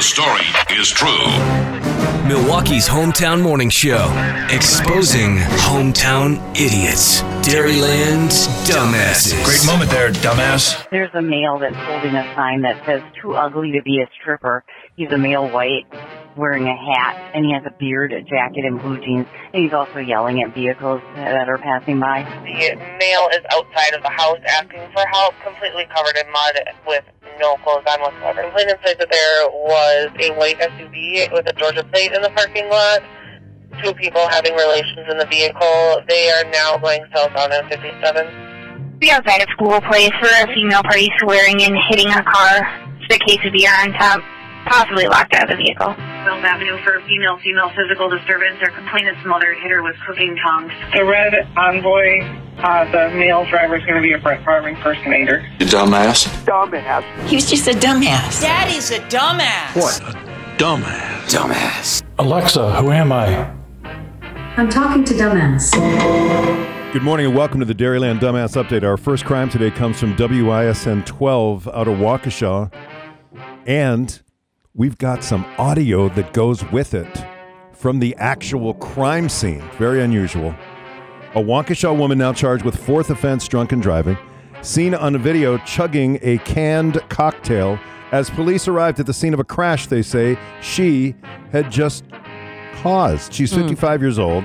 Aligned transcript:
the 0.00 0.04
story 0.04 0.80
is 0.80 0.88
true. 0.88 1.28
Milwaukee's 2.26 2.88
hometown 2.88 3.42
morning 3.42 3.68
show, 3.68 4.08
exposing 4.48 5.36
hometown 5.36 6.40
idiots. 6.56 7.20
Dairyland's 7.46 8.46
dumbasses. 8.64 9.44
Great 9.44 9.66
moment 9.66 9.90
there, 9.90 10.10
dumbass. 10.10 10.88
There's 10.90 11.10
a 11.12 11.20
male 11.20 11.58
that's 11.58 11.76
holding 11.76 12.14
a 12.14 12.34
sign 12.34 12.62
that 12.62 12.82
says 12.86 13.02
too 13.20 13.34
ugly 13.34 13.72
to 13.72 13.82
be 13.82 14.00
a 14.00 14.08
stripper. 14.18 14.64
He's 14.96 15.12
a 15.12 15.18
male 15.18 15.50
white 15.50 15.84
wearing 16.34 16.66
a 16.66 16.76
hat 16.76 17.32
and 17.34 17.44
he 17.44 17.52
has 17.52 17.64
a 17.66 17.74
beard, 17.78 18.14
a 18.14 18.22
jacket 18.22 18.64
and 18.64 18.80
blue 18.80 18.98
jeans 19.04 19.26
and 19.52 19.62
he's 19.64 19.74
also 19.74 19.98
yelling 19.98 20.40
at 20.40 20.54
vehicles 20.54 21.02
that 21.16 21.46
are 21.48 21.58
passing 21.58 22.00
by. 22.00 22.22
The 22.22 22.76
male 22.76 23.28
is 23.32 23.44
outside 23.52 23.92
of 23.92 24.02
the 24.02 24.08
house 24.08 24.38
asking 24.48 24.88
for 24.94 25.04
help, 25.12 25.34
completely 25.44 25.84
covered 25.94 26.16
in 26.16 26.32
mud 26.32 26.54
with 26.86 27.04
no 27.38 27.56
clothes 27.62 27.84
on 27.88 28.00
whatsoever. 28.00 28.42
Complainant 28.42 28.78
said 28.84 28.98
that 28.98 29.10
there 29.10 29.48
was 29.50 30.08
a 30.20 30.32
white 30.34 30.58
SUV 30.58 31.32
with 31.32 31.46
a 31.46 31.52
Georgia 31.54 31.84
plate 31.84 32.12
in 32.12 32.22
the 32.22 32.30
parking 32.30 32.68
lot. 32.68 33.00
Two 33.82 33.94
people 33.94 34.26
having 34.28 34.54
relations 34.54 35.06
in 35.10 35.18
the 35.18 35.26
vehicle. 35.26 36.02
They 36.08 36.30
are 36.30 36.44
now 36.50 36.78
going 36.78 37.04
south 37.14 37.36
on 37.36 37.50
M57. 37.50 38.98
Be 38.98 39.10
outside 39.10 39.40
a 39.40 39.50
school 39.52 39.80
place 39.82 40.12
where 40.20 40.44
a 40.44 40.54
female 40.54 40.82
party 40.82 41.08
swearing 41.18 41.62
and 41.62 41.76
hitting 41.88 42.08
a 42.08 42.22
car. 42.22 42.66
The 43.08 43.18
quesadilla 43.18 43.86
on 43.86 43.92
top, 43.94 44.20
possibly 44.66 45.06
locked 45.06 45.34
out 45.34 45.50
of 45.50 45.56
the 45.56 45.56
vehicle. 45.56 45.94
Wills 46.24 46.44
Avenue 46.44 46.76
for 46.84 46.96
a 46.96 47.06
female 47.06 47.38
female 47.38 47.70
physical 47.70 48.10
disturbance. 48.10 48.58
Their 48.60 48.70
complainant's 48.70 49.24
mother 49.24 49.54
hit 49.54 49.70
her 49.70 49.82
with 49.82 49.96
cooking 50.06 50.36
tongs. 50.44 50.70
The 50.92 51.04
red 51.04 51.48
envoy, 51.56 52.22
uh, 52.58 52.84
the 52.92 53.14
male 53.16 53.46
driver 53.46 53.76
is 53.76 53.84
going 53.84 53.96
to 53.96 54.02
be 54.02 54.12
a 54.12 54.18
Brett 54.18 54.44
Favre 54.44 54.68
impersonator. 54.68 55.46
You 55.58 55.66
dumbass. 55.66 56.26
He 57.26 57.36
was 57.36 57.48
just 57.48 57.66
a 57.68 57.72
dumbass. 57.72 58.42
Daddy's 58.42 58.90
a 58.90 58.98
dumbass. 59.08 59.76
What? 59.76 60.00
A 60.02 60.56
dumbass. 60.58 61.30
Dumbass. 61.30 62.02
Alexa, 62.18 62.72
who 62.80 62.90
am 62.90 63.12
I? 63.12 63.50
I'm 64.56 64.68
talking 64.68 65.04
to 65.04 65.14
dumbass. 65.14 65.72
Good 66.92 67.02
morning 67.02 67.26
and 67.26 67.34
welcome 67.36 67.60
to 67.60 67.66
the 67.66 67.74
Dairyland 67.74 68.18
Dumbass 68.20 68.62
Update. 68.62 68.82
Our 68.82 68.96
first 68.98 69.24
crime 69.24 69.48
today 69.48 69.70
comes 69.70 69.98
from 69.98 70.16
WISN 70.16 71.06
12 71.06 71.68
out 71.68 71.88
of 71.88 71.96
Waukesha. 71.98 72.70
And 73.66 74.20
we've 74.74 74.98
got 74.98 75.24
some 75.24 75.44
audio 75.58 76.08
that 76.10 76.32
goes 76.32 76.64
with 76.70 76.94
it 76.94 77.24
from 77.72 77.98
the 77.98 78.14
actual 78.18 78.74
crime 78.74 79.28
scene. 79.28 79.62
Very 79.78 80.00
unusual. 80.02 80.54
A 81.34 81.42
Waukesha 81.42 81.96
woman 81.96 82.18
now 82.18 82.32
charged 82.32 82.64
with 82.64 82.76
fourth 82.76 83.10
offense 83.10 83.48
drunken 83.48 83.80
driving, 83.80 84.16
seen 84.62 84.94
on 84.94 85.14
a 85.14 85.18
video 85.18 85.58
chugging 85.58 86.18
a 86.22 86.38
canned 86.38 87.00
cocktail. 87.08 87.78
As 88.12 88.30
police 88.30 88.68
arrived 88.68 89.00
at 89.00 89.06
the 89.06 89.14
scene 89.14 89.34
of 89.34 89.40
a 89.40 89.44
crash, 89.44 89.86
they 89.86 90.02
say 90.02 90.38
she 90.60 91.14
had 91.52 91.70
just 91.70 92.04
caused. 92.74 93.32
She's 93.32 93.52
hmm. 93.52 93.62
55 93.62 94.02
years 94.02 94.18
old. 94.18 94.44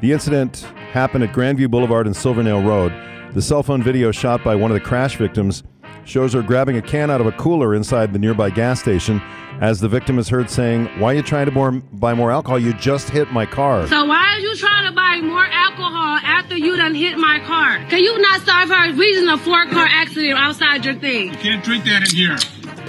The 0.00 0.12
incident 0.12 0.60
happened 0.92 1.24
at 1.24 1.32
Grandview 1.32 1.70
Boulevard 1.70 2.06
and 2.06 2.14
Silvernail 2.14 2.62
Road. 2.62 2.92
The 3.34 3.42
cell 3.42 3.62
phone 3.62 3.82
video 3.82 4.12
shot 4.12 4.44
by 4.44 4.54
one 4.54 4.70
of 4.70 4.74
the 4.74 4.80
crash 4.80 5.16
victims 5.16 5.64
shows 6.08 6.32
her 6.32 6.42
grabbing 6.42 6.76
a 6.76 6.82
can 6.82 7.10
out 7.10 7.20
of 7.20 7.26
a 7.26 7.32
cooler 7.32 7.74
inside 7.74 8.12
the 8.12 8.18
nearby 8.18 8.48
gas 8.50 8.80
station 8.80 9.20
as 9.60 9.80
the 9.80 9.88
victim 9.88 10.18
is 10.18 10.28
heard 10.28 10.48
saying, 10.48 10.86
Why 10.98 11.12
are 11.12 11.16
you 11.16 11.22
trying 11.22 11.46
to 11.46 11.52
more, 11.52 11.72
buy 11.72 12.14
more 12.14 12.30
alcohol? 12.30 12.58
You 12.58 12.72
just 12.74 13.10
hit 13.10 13.30
my 13.32 13.44
car. 13.44 13.86
So 13.88 14.04
why 14.06 14.34
are 14.34 14.40
you 14.40 14.56
trying 14.56 14.88
to 14.88 14.94
buy 14.94 15.20
more 15.20 15.44
alcohol 15.44 16.18
after 16.22 16.56
you 16.56 16.76
done 16.76 16.94
hit 16.94 17.18
my 17.18 17.40
car? 17.40 17.78
Can 17.90 17.98
you 18.02 18.18
not 18.20 18.40
serve 18.40 18.70
her 18.70 18.92
reason 18.94 19.28
a 19.28 19.36
four 19.36 19.66
car 19.66 19.86
accident 19.86 20.38
outside 20.38 20.84
your 20.84 20.94
thing? 20.94 21.32
You 21.32 21.38
can't 21.38 21.64
drink 21.64 21.84
that 21.84 22.08
in 22.08 22.16
here. 22.16 22.36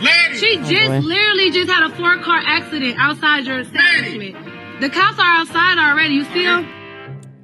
Lady! 0.02 0.38
She 0.38 0.56
just 0.58 1.06
literally 1.06 1.52
just 1.52 1.70
had 1.70 1.92
a 1.92 1.96
four 1.96 2.18
car 2.20 2.42
accident 2.46 2.96
outside 3.00 3.46
your 3.46 3.60
establishment. 3.60 4.36
The 4.80 4.90
cops 4.90 5.20
are 5.20 5.42
outside 5.42 5.78
already. 5.78 6.14
You 6.14 6.24
see 6.26 6.44
them? 6.44 6.79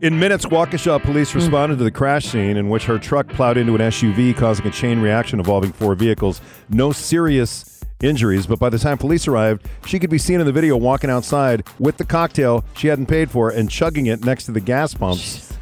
In 0.02 0.20
minutes, 0.20 0.46
Waukesha 0.46 1.02
police 1.02 1.32
hmm. 1.32 1.38
responded 1.38 1.78
to 1.78 1.84
the 1.86 1.92
crash 1.92 2.26
scene 2.26 2.58
in 2.58 2.70
which 2.70 2.86
her 2.86 3.00
truck 3.00 3.28
plowed 3.30 3.58
into 3.58 3.76
an 3.76 3.82
SUV, 3.82 4.36
causing 4.36 4.68
a 4.68 4.72
chain 4.72 5.00
reaction 5.00 5.40
involving 5.40 5.72
four 5.72 5.96
vehicles. 5.96 6.42
No 6.68 6.92
serious 6.92 7.82
injuries, 8.02 8.46
but 8.46 8.60
by 8.60 8.70
the 8.70 8.78
time 8.78 8.98
police 8.98 9.26
arrived, 9.26 9.66
she 9.86 9.98
could 9.98 10.10
be 10.10 10.18
seen 10.18 10.42
in 10.42 10.46
the 10.46 10.52
video 10.52 10.76
walking 10.76 11.10
outside 11.10 11.66
with 11.80 11.96
the 11.96 12.04
cocktail 12.04 12.66
she 12.76 12.88
hadn't 12.88 13.06
paid 13.06 13.32
for 13.32 13.50
and 13.50 13.70
chugging 13.70 14.08
it 14.08 14.26
next 14.26 14.46
to 14.46 14.52
the 14.52 14.60
gas 14.60 14.94
pumps. 14.94 15.54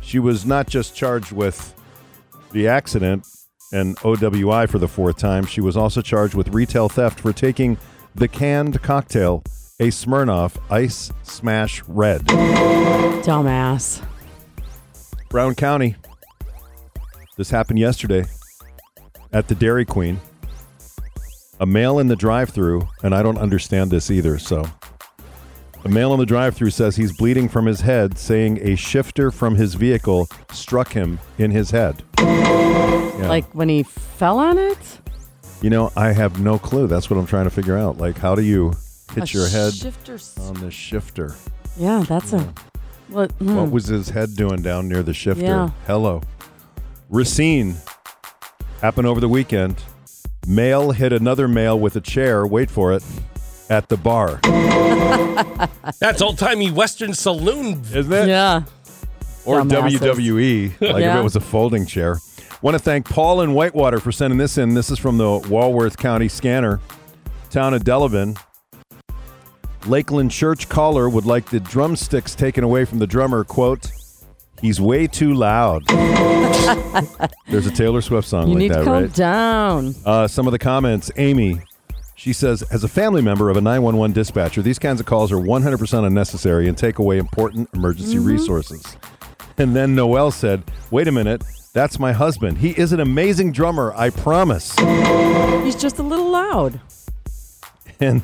She 0.00 0.18
was 0.18 0.46
not 0.46 0.66
just 0.66 0.96
charged 0.96 1.32
with 1.32 1.74
the 2.52 2.66
accident 2.66 3.26
and 3.72 3.96
OWI 3.98 4.68
for 4.68 4.78
the 4.78 4.88
fourth 4.88 5.18
time, 5.18 5.44
she 5.44 5.60
was 5.60 5.76
also 5.76 6.00
charged 6.00 6.34
with 6.34 6.48
retail 6.48 6.88
theft 6.88 7.20
for 7.20 7.32
taking 7.32 7.76
the 8.14 8.28
canned 8.28 8.80
cocktail, 8.82 9.42
a 9.80 9.88
Smirnoff 9.88 10.56
Ice 10.70 11.10
Smash 11.24 11.82
Red. 11.88 12.24
Dumbass. 13.24 14.04
Brown 15.28 15.56
County. 15.56 15.96
This 17.36 17.50
happened 17.50 17.80
yesterday 17.80 18.24
at 19.32 19.48
the 19.48 19.54
Dairy 19.56 19.84
Queen. 19.84 20.20
A 21.58 21.66
male 21.66 21.98
in 21.98 22.06
the 22.06 22.14
drive 22.14 22.50
through, 22.50 22.86
and 23.02 23.14
I 23.14 23.22
don't 23.22 23.38
understand 23.38 23.90
this 23.90 24.10
either, 24.10 24.38
so. 24.38 24.64
A 25.84 25.88
male 25.88 26.14
in 26.14 26.20
the 26.20 26.26
drive 26.26 26.54
through 26.54 26.70
says 26.70 26.94
he's 26.94 27.16
bleeding 27.16 27.48
from 27.48 27.66
his 27.66 27.80
head, 27.80 28.16
saying 28.16 28.58
a 28.62 28.76
shifter 28.76 29.32
from 29.32 29.56
his 29.56 29.74
vehicle 29.74 30.28
struck 30.52 30.92
him 30.92 31.18
in 31.38 31.50
his 31.50 31.72
head. 31.72 32.02
Yeah. 32.18 33.26
Like 33.28 33.52
when 33.54 33.68
he 33.68 33.82
fell 33.82 34.38
on 34.38 34.56
it? 34.56 35.00
you 35.64 35.70
know, 35.70 35.90
I 35.96 36.12
have 36.12 36.40
no 36.40 36.58
clue. 36.58 36.86
That's 36.86 37.08
what 37.08 37.18
I'm 37.18 37.26
trying 37.26 37.44
to 37.44 37.50
figure 37.50 37.78
out. 37.78 37.96
Like, 37.96 38.18
how 38.18 38.34
do 38.34 38.42
you 38.42 38.74
hit 39.14 39.32
your 39.32 39.48
head 39.48 39.74
shifter 39.74 40.18
on 40.40 40.54
the 40.54 40.70
shifter? 40.70 41.34
Yeah, 41.76 42.04
that's 42.06 42.32
a. 42.32 42.52
What, 43.08 43.30
hmm. 43.32 43.56
What 43.56 43.70
was 43.70 43.86
his 43.86 44.08
head 44.08 44.34
doing 44.34 44.62
down 44.62 44.88
near 44.88 45.02
the 45.02 45.14
shifter? 45.14 45.44
Yeah. 45.44 45.70
Hello. 45.86 46.22
Racine 47.08 47.76
happened 48.80 49.06
over 49.06 49.20
the 49.20 49.28
weekend. 49.28 49.82
Male 50.46 50.90
hit 50.92 51.12
another 51.12 51.48
male 51.48 51.78
with 51.78 51.96
a 51.96 52.00
chair, 52.00 52.46
wait 52.46 52.70
for 52.70 52.92
it, 52.92 53.02
at 53.70 53.88
the 53.88 53.96
bar. 53.96 54.40
That's 56.00 56.20
old 56.20 56.38
timey 56.38 56.70
Western 56.70 57.14
saloon. 57.14 57.82
Isn't 57.92 58.12
it? 58.12 58.28
Yeah. 58.28 58.64
Or 59.44 59.60
Dumbasses. 59.60 59.98
WWE, 59.98 60.80
like 60.80 61.04
if 61.04 61.16
it 61.16 61.22
was 61.22 61.36
a 61.36 61.40
folding 61.40 61.86
chair. 61.86 62.18
Want 62.62 62.74
to 62.74 62.78
thank 62.78 63.08
Paul 63.08 63.42
in 63.42 63.52
Whitewater 63.52 64.00
for 64.00 64.10
sending 64.10 64.38
this 64.38 64.56
in. 64.56 64.72
This 64.72 64.90
is 64.90 64.98
from 64.98 65.18
the 65.18 65.38
Walworth 65.50 65.98
County 65.98 66.28
Scanner, 66.28 66.80
town 67.50 67.74
of 67.74 67.84
Delavan. 67.84 68.38
Lakeland 69.86 70.30
Church 70.30 70.68
caller 70.68 71.08
would 71.08 71.26
like 71.26 71.46
the 71.50 71.60
drumsticks 71.60 72.34
taken 72.34 72.64
away 72.64 72.84
from 72.84 72.98
the 72.98 73.06
drummer. 73.06 73.44
Quote, 73.44 73.90
he's 74.60 74.80
way 74.80 75.06
too 75.06 75.34
loud. 75.34 75.86
There's 77.48 77.66
a 77.66 77.70
Taylor 77.70 78.00
Swift 78.00 78.26
song 78.28 78.48
You 78.48 78.54
like 78.54 78.58
need 78.58 78.70
that, 78.72 78.78
to 78.78 78.84
calm 78.84 79.02
right? 79.02 79.12
down. 79.14 79.94
Uh, 80.04 80.26
some 80.26 80.46
of 80.46 80.52
the 80.52 80.58
comments. 80.58 81.10
Amy, 81.16 81.60
she 82.14 82.32
says, 82.32 82.62
as 82.70 82.84
a 82.84 82.88
family 82.88 83.20
member 83.22 83.50
of 83.50 83.56
a 83.56 83.60
911 83.60 84.14
dispatcher, 84.14 84.62
these 84.62 84.78
kinds 84.78 85.00
of 85.00 85.06
calls 85.06 85.30
are 85.32 85.36
100% 85.36 86.06
unnecessary 86.06 86.68
and 86.68 86.76
take 86.78 86.98
away 86.98 87.18
important 87.18 87.68
emergency 87.74 88.16
Mm-hmm. 88.16 88.26
resources. 88.26 88.96
And 89.58 89.76
then 89.76 89.94
Noel 89.94 90.30
said, 90.30 90.62
wait 90.90 91.06
a 91.06 91.12
minute, 91.12 91.44
that's 91.74 91.98
my 91.98 92.12
husband. 92.12 92.58
He 92.58 92.70
is 92.70 92.92
an 92.92 93.00
amazing 93.00 93.52
drummer, 93.52 93.92
I 93.94 94.10
promise. 94.10 94.74
He's 95.62 95.76
just 95.76 95.98
a 95.98 96.02
little 96.02 96.30
loud. 96.30 96.80
And 98.00 98.22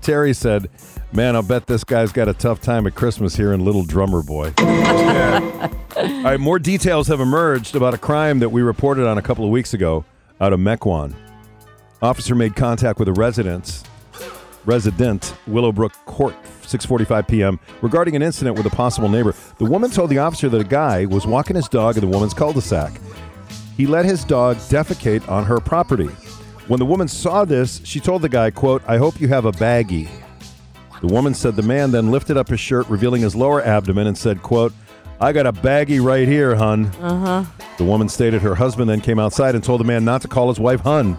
Terry 0.00 0.32
said, 0.32 0.68
man, 1.12 1.36
I'll 1.36 1.42
bet 1.42 1.66
this 1.66 1.84
guy's 1.84 2.12
got 2.12 2.28
a 2.28 2.34
tough 2.34 2.60
time 2.60 2.86
at 2.86 2.94
Christmas 2.94 3.36
here 3.36 3.52
in 3.52 3.64
Little 3.64 3.84
Drummer 3.84 4.22
Boy. 4.22 4.52
Yeah. 4.58 5.70
All 5.96 6.22
right, 6.22 6.40
more 6.40 6.58
details 6.58 7.08
have 7.08 7.20
emerged 7.20 7.76
about 7.76 7.94
a 7.94 7.98
crime 7.98 8.38
that 8.38 8.50
we 8.50 8.62
reported 8.62 9.06
on 9.06 9.18
a 9.18 9.22
couple 9.22 9.44
of 9.44 9.50
weeks 9.50 9.74
ago 9.74 10.04
out 10.40 10.52
of 10.52 10.60
Mequon. 10.60 11.14
Officer 12.02 12.34
made 12.34 12.56
contact 12.56 12.98
with 12.98 13.08
a 13.08 13.12
resident, 13.12 13.82
resident 14.64 15.34
Willowbrook 15.46 15.92
Court, 16.06 16.34
6:45 16.62 17.28
p.m. 17.28 17.60
regarding 17.82 18.16
an 18.16 18.22
incident 18.22 18.56
with 18.56 18.64
a 18.66 18.70
possible 18.70 19.08
neighbor. 19.08 19.34
The 19.58 19.66
woman 19.66 19.90
told 19.90 20.08
the 20.10 20.18
officer 20.18 20.48
that 20.48 20.60
a 20.60 20.64
guy 20.64 21.04
was 21.04 21.26
walking 21.26 21.56
his 21.56 21.68
dog 21.68 21.96
in 21.96 22.00
the 22.00 22.08
woman's 22.08 22.32
cul-de-sac. 22.32 22.98
He 23.76 23.86
let 23.86 24.04
his 24.04 24.24
dog 24.24 24.56
defecate 24.56 25.28
on 25.28 25.44
her 25.44 25.60
property. 25.60 26.08
When 26.70 26.78
the 26.78 26.86
woman 26.86 27.08
saw 27.08 27.44
this, 27.44 27.80
she 27.82 27.98
told 27.98 28.22
the 28.22 28.28
guy, 28.28 28.52
quote, 28.52 28.80
"I 28.86 28.96
hope 28.96 29.20
you 29.20 29.26
have 29.26 29.44
a 29.44 29.50
baggie." 29.50 30.06
The 31.00 31.08
woman 31.08 31.34
said 31.34 31.56
the 31.56 31.62
man 31.62 31.90
then 31.90 32.12
lifted 32.12 32.36
up 32.36 32.46
his 32.46 32.60
shirt, 32.60 32.88
revealing 32.88 33.22
his 33.22 33.34
lower 33.34 33.60
abdomen, 33.60 34.06
and 34.06 34.16
said, 34.16 34.40
quote, 34.40 34.72
I 35.20 35.32
got 35.32 35.46
a 35.46 35.52
baggie 35.52 36.00
right 36.02 36.28
here, 36.28 36.54
hun. 36.54 36.86
Uh 37.02 37.18
huh. 37.18 37.64
The 37.76 37.82
woman 37.82 38.08
stated 38.08 38.40
her 38.42 38.54
husband 38.54 38.88
then 38.88 39.00
came 39.00 39.18
outside 39.18 39.56
and 39.56 39.64
told 39.64 39.80
the 39.80 39.84
man 39.84 40.04
not 40.04 40.22
to 40.22 40.28
call 40.28 40.48
his 40.48 40.60
wife 40.60 40.80
hun. 40.82 41.18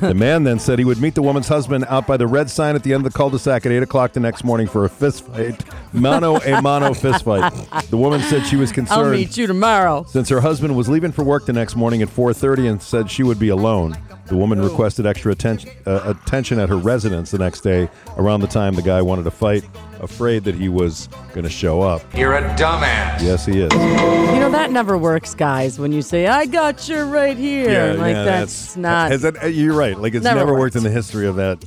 the 0.00 0.14
man 0.16 0.44
then 0.44 0.60
said 0.60 0.78
he 0.78 0.84
would 0.84 1.00
meet 1.00 1.16
the 1.16 1.22
woman's 1.22 1.48
husband 1.48 1.84
out 1.88 2.06
by 2.06 2.16
the 2.16 2.26
red 2.28 2.48
sign 2.48 2.76
at 2.76 2.82
the 2.84 2.94
end 2.94 3.04
of 3.04 3.12
the 3.12 3.16
cul-de-sac 3.18 3.66
at 3.66 3.72
8 3.72 3.82
o'clock 3.82 4.12
the 4.12 4.20
next 4.20 4.44
morning 4.44 4.68
for 4.68 4.84
a 4.84 4.88
fist 4.88 5.26
fight. 5.26 5.64
Mano 5.92 6.36
a 6.36 6.62
mano 6.62 6.94
fist 6.94 7.24
fight. 7.24 7.52
The 7.90 7.96
woman 7.96 8.20
said 8.22 8.46
she 8.46 8.56
was 8.56 8.70
concerned. 8.70 9.00
I'll 9.08 9.10
meet 9.10 9.36
you 9.36 9.46
tomorrow. 9.48 10.04
since 10.08 10.28
her 10.28 10.40
husband 10.40 10.76
was 10.76 10.88
leaving 10.88 11.10
for 11.12 11.24
work 11.24 11.44
the 11.44 11.52
next 11.52 11.74
morning 11.74 12.02
at 12.02 12.08
4.30 12.08 12.70
and 12.70 12.80
said 12.82 13.10
she 13.10 13.24
would 13.24 13.38
be 13.38 13.48
alone. 13.48 13.96
The 14.26 14.36
woman 14.36 14.60
requested 14.60 15.06
extra 15.06 15.30
attention, 15.32 15.70
uh, 15.86 16.00
attention 16.24 16.58
at 16.58 16.68
her 16.68 16.76
residence 16.76 17.30
the 17.30 17.38
next 17.38 17.60
day 17.60 17.88
around 18.16 18.40
the 18.40 18.48
time 18.48 18.74
the 18.74 18.82
guy 18.82 19.00
wanted 19.00 19.22
to 19.24 19.30
fight, 19.30 19.64
afraid 20.00 20.42
that 20.44 20.54
he 20.56 20.68
was 20.68 21.08
going 21.32 21.44
to 21.44 21.50
show 21.50 21.80
up. 21.80 22.02
You're 22.16 22.34
a 22.34 22.42
dumbass. 22.56 23.22
Yes, 23.22 23.46
he 23.46 23.60
is. 23.60 23.72
You 23.72 24.40
know 24.40 24.50
that 24.50 24.72
never 24.72 24.98
works, 24.98 25.34
guys. 25.34 25.78
When 25.78 25.92
you 25.92 26.02
say 26.02 26.26
"I 26.26 26.46
got 26.46 26.88
you 26.88 27.02
right 27.02 27.36
here," 27.36 27.94
like 27.94 28.14
yeah, 28.14 28.24
that's, 28.24 28.76
not. 28.76 29.12
Has 29.12 29.22
that, 29.22 29.42
uh, 29.44 29.46
you're 29.46 29.74
right. 29.74 29.96
Like 29.96 30.14
it's 30.14 30.24
Never 30.24 30.40
never, 30.40 30.52
worked 30.52 30.60
worked. 30.74 30.76
in 30.76 30.82
the 30.82 30.90
history 30.90 31.26
of 31.28 31.36
that. 31.36 31.64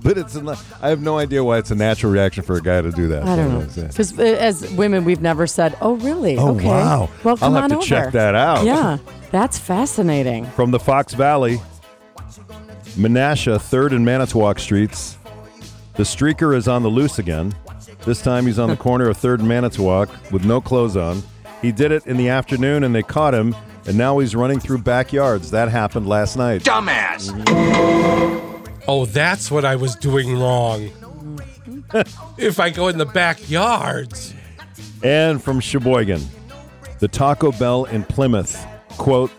But 0.00 0.16
it's 0.16 0.36
a, 0.36 0.56
I 0.80 0.90
have 0.90 1.02
no 1.02 1.18
idea 1.18 1.42
why 1.42 1.58
it's 1.58 1.72
a 1.72 1.74
natural 1.74 2.12
reaction 2.12 2.44
for 2.44 2.56
a 2.56 2.60
guy 2.62 2.80
to 2.80 2.92
do 2.92 3.08
that. 3.08 3.24
I 3.24 3.34
don't 3.34 3.48
know. 3.52 3.82
Because 3.88 4.16
as 4.18 4.70
women, 4.74 5.04
we've 5.04 5.20
never 5.20 5.46
said, 5.48 5.76
"Oh, 5.80 5.94
really? 5.96 6.36
Oh, 6.38 6.54
okay. 6.54 6.66
wow. 6.66 7.08
Well, 7.24 7.36
come 7.36 7.54
I'll 7.56 7.62
have 7.62 7.64
on 7.64 7.70
to 7.70 7.76
over. 7.78 7.84
check 7.84 8.12
that 8.12 8.36
out. 8.36 8.64
Yeah, 8.64 8.98
that's 9.30 9.58
fascinating. 9.58 10.46
From 10.46 10.70
the 10.70 10.78
Fox 10.78 11.14
Valley, 11.14 11.60
Menasha, 12.96 13.58
3rd 13.58 13.92
and 13.92 14.04
Manitowoc 14.04 14.58
Streets. 14.58 15.18
The 15.94 16.02
streaker 16.02 16.56
is 16.56 16.68
on 16.68 16.82
the 16.82 16.88
loose 16.88 17.18
again. 17.18 17.54
This 18.04 18.22
time 18.22 18.46
he's 18.46 18.58
on 18.58 18.70
the 18.70 18.76
corner 18.88 19.08
of 19.08 19.16
3rd 19.16 19.40
and 19.40 19.48
Manitowoc 19.48 20.08
with 20.32 20.44
no 20.44 20.60
clothes 20.60 20.96
on. 20.96 21.22
He 21.62 21.72
did 21.72 21.92
it 21.92 22.06
in 22.06 22.16
the 22.16 22.28
afternoon 22.28 22.84
and 22.84 22.94
they 22.94 23.02
caught 23.02 23.34
him, 23.34 23.54
and 23.86 23.96
now 23.96 24.18
he's 24.18 24.34
running 24.34 24.60
through 24.60 24.78
backyards. 24.78 25.50
That 25.50 25.68
happened 25.68 26.08
last 26.08 26.36
night. 26.36 26.62
Dumbass. 26.62 27.30
Mm-hmm. 27.30 28.82
Oh, 28.86 29.04
that's 29.06 29.50
what 29.50 29.64
I 29.64 29.76
was 29.76 29.96
doing 29.96 30.38
wrong. 30.38 30.90
if 32.38 32.60
I 32.60 32.70
go 32.70 32.88
in 32.88 32.98
the 32.98 33.06
backyards. 33.06 34.34
And 35.02 35.42
from 35.42 35.60
Sheboygan, 35.60 36.22
the 36.98 37.08
Taco 37.08 37.52
Bell 37.52 37.84
in 37.84 38.04
Plymouth, 38.04 38.64
quote, 38.98 39.30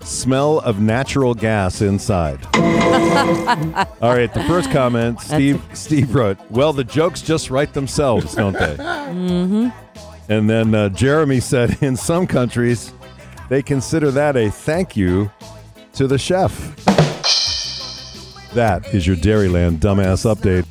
smell 0.00 0.60
of 0.60 0.80
natural 0.80 1.34
gas 1.34 1.80
inside. 1.80 2.44
All 4.00 4.14
right, 4.14 4.32
the 4.32 4.44
first 4.46 4.70
comment, 4.70 5.20
Steve 5.20 5.62
Steve 5.72 6.14
wrote, 6.14 6.38
well, 6.50 6.72
the 6.72 6.84
jokes 6.84 7.22
just 7.22 7.50
write 7.50 7.72
themselves, 7.72 8.34
don't 8.34 8.52
they? 8.52 8.76
Mm-hmm. 8.76 9.68
And 10.28 10.50
then 10.50 10.74
uh, 10.74 10.88
Jeremy 10.90 11.40
said, 11.40 11.82
in 11.82 11.96
some 11.96 12.26
countries, 12.26 12.92
they 13.48 13.62
consider 13.62 14.10
that 14.10 14.36
a 14.36 14.50
thank 14.50 14.96
you 14.96 15.30
to 15.94 16.06
the 16.06 16.18
chef. 16.18 16.52
That 18.54 18.92
is 18.94 19.06
your 19.06 19.16
Dairyland 19.16 19.78
Dumbass 19.78 20.24
Update. 20.24 20.66